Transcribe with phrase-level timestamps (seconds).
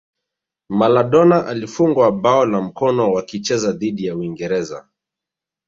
[0.69, 4.87] Maladona alifungwa bao la mkono wakicheza dhidi ya uingereza